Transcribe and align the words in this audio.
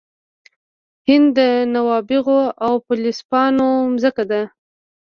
هند 1.07 1.27
د 1.37 1.39
نوابغو 1.73 2.41
او 2.65 2.73
فیلسوفانو 2.85 3.67
مځکه 3.93 4.23
ده. 4.31 4.41